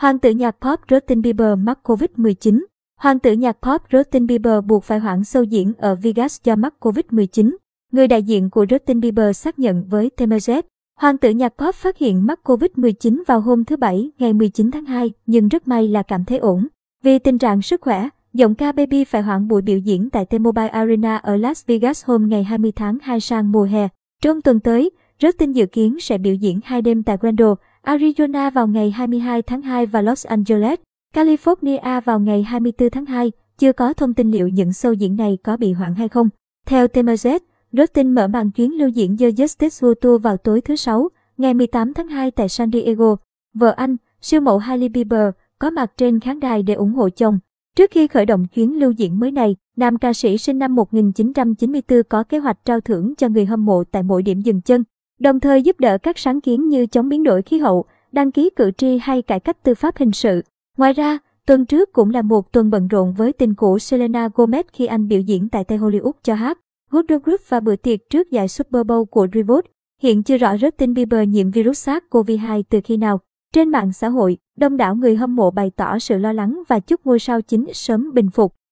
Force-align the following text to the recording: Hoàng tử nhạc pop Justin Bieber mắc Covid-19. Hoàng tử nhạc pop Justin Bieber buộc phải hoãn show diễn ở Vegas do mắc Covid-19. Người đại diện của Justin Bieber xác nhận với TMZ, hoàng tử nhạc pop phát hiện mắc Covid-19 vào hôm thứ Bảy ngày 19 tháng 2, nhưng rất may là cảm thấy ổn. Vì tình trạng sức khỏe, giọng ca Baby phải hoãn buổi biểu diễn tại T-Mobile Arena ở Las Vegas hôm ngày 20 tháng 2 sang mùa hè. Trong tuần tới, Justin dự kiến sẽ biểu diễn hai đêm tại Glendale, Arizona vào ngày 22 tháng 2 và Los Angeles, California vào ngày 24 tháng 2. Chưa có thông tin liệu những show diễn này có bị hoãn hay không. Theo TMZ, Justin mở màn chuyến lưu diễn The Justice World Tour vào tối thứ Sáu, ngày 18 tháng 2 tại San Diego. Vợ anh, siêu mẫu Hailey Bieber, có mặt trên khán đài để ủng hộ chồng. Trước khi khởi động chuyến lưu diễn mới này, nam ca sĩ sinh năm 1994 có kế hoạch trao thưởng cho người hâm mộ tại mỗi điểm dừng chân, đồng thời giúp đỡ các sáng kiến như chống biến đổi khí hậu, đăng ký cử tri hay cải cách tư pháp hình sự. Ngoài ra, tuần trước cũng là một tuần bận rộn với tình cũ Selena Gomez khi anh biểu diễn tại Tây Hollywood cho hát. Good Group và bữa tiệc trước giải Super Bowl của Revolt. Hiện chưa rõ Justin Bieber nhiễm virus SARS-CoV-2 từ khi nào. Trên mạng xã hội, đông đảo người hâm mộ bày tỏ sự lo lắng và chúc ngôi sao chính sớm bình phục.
Hoàng 0.00 0.18
tử 0.18 0.30
nhạc 0.30 0.56
pop 0.60 0.80
Justin 0.88 1.22
Bieber 1.22 1.58
mắc 1.58 1.78
Covid-19. 1.82 2.64
Hoàng 3.00 3.18
tử 3.18 3.32
nhạc 3.32 3.56
pop 3.62 3.82
Justin 3.90 4.26
Bieber 4.26 4.64
buộc 4.66 4.84
phải 4.84 4.98
hoãn 4.98 5.20
show 5.20 5.42
diễn 5.42 5.72
ở 5.78 5.94
Vegas 5.94 6.40
do 6.44 6.56
mắc 6.56 6.74
Covid-19. 6.80 7.56
Người 7.92 8.08
đại 8.08 8.22
diện 8.22 8.50
của 8.50 8.64
Justin 8.64 9.00
Bieber 9.00 9.36
xác 9.36 9.58
nhận 9.58 9.84
với 9.88 10.10
TMZ, 10.16 10.62
hoàng 10.98 11.18
tử 11.18 11.30
nhạc 11.30 11.54
pop 11.58 11.74
phát 11.74 11.98
hiện 11.98 12.26
mắc 12.26 12.40
Covid-19 12.44 13.22
vào 13.26 13.40
hôm 13.40 13.64
thứ 13.64 13.76
Bảy 13.76 14.10
ngày 14.18 14.32
19 14.32 14.70
tháng 14.70 14.84
2, 14.84 15.10
nhưng 15.26 15.48
rất 15.48 15.68
may 15.68 15.88
là 15.88 16.02
cảm 16.02 16.24
thấy 16.24 16.38
ổn. 16.38 16.66
Vì 17.02 17.18
tình 17.18 17.38
trạng 17.38 17.62
sức 17.62 17.80
khỏe, 17.80 18.08
giọng 18.32 18.54
ca 18.54 18.72
Baby 18.72 19.04
phải 19.04 19.22
hoãn 19.22 19.48
buổi 19.48 19.62
biểu 19.62 19.78
diễn 19.78 20.10
tại 20.10 20.24
T-Mobile 20.24 20.68
Arena 20.68 21.16
ở 21.16 21.36
Las 21.36 21.66
Vegas 21.66 22.04
hôm 22.04 22.28
ngày 22.28 22.44
20 22.44 22.72
tháng 22.72 22.98
2 23.02 23.20
sang 23.20 23.52
mùa 23.52 23.64
hè. 23.64 23.88
Trong 24.22 24.42
tuần 24.42 24.60
tới, 24.60 24.90
Justin 25.22 25.52
dự 25.52 25.66
kiến 25.66 25.96
sẽ 26.00 26.18
biểu 26.18 26.34
diễn 26.34 26.60
hai 26.64 26.82
đêm 26.82 27.02
tại 27.02 27.16
Glendale, 27.20 27.54
Arizona 27.82 28.50
vào 28.50 28.66
ngày 28.66 28.90
22 28.90 29.42
tháng 29.42 29.62
2 29.62 29.86
và 29.86 30.02
Los 30.02 30.26
Angeles, 30.26 30.78
California 31.14 32.00
vào 32.00 32.20
ngày 32.20 32.42
24 32.42 32.90
tháng 32.90 33.06
2. 33.06 33.32
Chưa 33.58 33.72
có 33.72 33.92
thông 33.92 34.14
tin 34.14 34.30
liệu 34.30 34.48
những 34.48 34.68
show 34.68 34.92
diễn 34.92 35.16
này 35.16 35.38
có 35.42 35.56
bị 35.56 35.72
hoãn 35.72 35.94
hay 35.94 36.08
không. 36.08 36.28
Theo 36.66 36.86
TMZ, 36.86 37.38
Justin 37.72 38.14
mở 38.14 38.28
màn 38.28 38.50
chuyến 38.50 38.78
lưu 38.78 38.88
diễn 38.88 39.16
The 39.16 39.30
Justice 39.30 39.68
World 39.68 39.94
Tour 39.94 40.22
vào 40.22 40.36
tối 40.36 40.60
thứ 40.60 40.76
Sáu, 40.76 41.08
ngày 41.36 41.54
18 41.54 41.94
tháng 41.94 42.08
2 42.08 42.30
tại 42.30 42.48
San 42.48 42.72
Diego. 42.72 43.16
Vợ 43.54 43.74
anh, 43.76 43.96
siêu 44.20 44.40
mẫu 44.40 44.58
Hailey 44.58 44.88
Bieber, 44.88 45.30
có 45.58 45.70
mặt 45.70 45.92
trên 45.96 46.20
khán 46.20 46.40
đài 46.40 46.62
để 46.62 46.74
ủng 46.74 46.92
hộ 46.92 47.08
chồng. 47.08 47.38
Trước 47.76 47.90
khi 47.90 48.06
khởi 48.06 48.26
động 48.26 48.46
chuyến 48.46 48.78
lưu 48.78 48.90
diễn 48.90 49.20
mới 49.20 49.30
này, 49.30 49.56
nam 49.76 49.98
ca 49.98 50.12
sĩ 50.12 50.38
sinh 50.38 50.58
năm 50.58 50.74
1994 50.74 52.02
có 52.08 52.22
kế 52.22 52.38
hoạch 52.38 52.64
trao 52.64 52.80
thưởng 52.80 53.14
cho 53.14 53.28
người 53.28 53.44
hâm 53.44 53.64
mộ 53.64 53.84
tại 53.84 54.02
mỗi 54.02 54.22
điểm 54.22 54.40
dừng 54.40 54.60
chân, 54.60 54.84
đồng 55.18 55.40
thời 55.40 55.62
giúp 55.62 55.80
đỡ 55.80 55.98
các 55.98 56.18
sáng 56.18 56.40
kiến 56.40 56.68
như 56.68 56.86
chống 56.86 57.08
biến 57.08 57.22
đổi 57.22 57.42
khí 57.42 57.58
hậu, 57.58 57.84
đăng 58.12 58.32
ký 58.32 58.50
cử 58.56 58.70
tri 58.70 58.98
hay 58.98 59.22
cải 59.22 59.40
cách 59.40 59.62
tư 59.62 59.74
pháp 59.74 59.96
hình 59.96 60.12
sự. 60.12 60.42
Ngoài 60.76 60.92
ra, 60.92 61.18
tuần 61.46 61.66
trước 61.66 61.92
cũng 61.92 62.10
là 62.10 62.22
một 62.22 62.52
tuần 62.52 62.70
bận 62.70 62.88
rộn 62.88 63.14
với 63.14 63.32
tình 63.32 63.54
cũ 63.54 63.78
Selena 63.78 64.28
Gomez 64.28 64.62
khi 64.72 64.86
anh 64.86 65.08
biểu 65.08 65.20
diễn 65.20 65.48
tại 65.48 65.64
Tây 65.64 65.78
Hollywood 65.78 66.12
cho 66.22 66.34
hát. 66.34 66.58
Good 66.90 67.04
Group 67.24 67.40
và 67.48 67.60
bữa 67.60 67.76
tiệc 67.76 68.10
trước 68.10 68.30
giải 68.30 68.48
Super 68.48 68.86
Bowl 68.86 69.04
của 69.04 69.26
Revolt. 69.34 69.64
Hiện 70.02 70.22
chưa 70.22 70.36
rõ 70.36 70.54
Justin 70.54 70.94
Bieber 70.94 71.28
nhiễm 71.28 71.50
virus 71.50 71.88
SARS-CoV-2 71.88 72.62
từ 72.70 72.80
khi 72.84 72.96
nào. 72.96 73.20
Trên 73.54 73.68
mạng 73.68 73.92
xã 73.92 74.08
hội, 74.08 74.38
đông 74.56 74.76
đảo 74.76 74.94
người 74.94 75.16
hâm 75.16 75.36
mộ 75.36 75.50
bày 75.50 75.70
tỏ 75.76 75.98
sự 75.98 76.18
lo 76.18 76.32
lắng 76.32 76.62
và 76.68 76.80
chúc 76.80 77.06
ngôi 77.06 77.18
sao 77.18 77.42
chính 77.42 77.66
sớm 77.72 78.14
bình 78.14 78.30
phục. 78.30 78.54